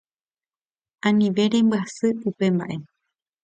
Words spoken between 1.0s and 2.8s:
anive rembyasy upe mba'e